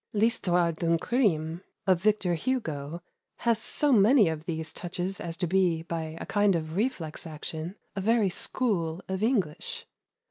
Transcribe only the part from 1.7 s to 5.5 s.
of Victor Hugo, has so many of these touches as to